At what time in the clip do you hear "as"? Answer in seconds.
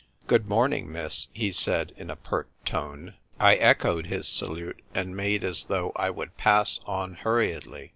5.43-5.65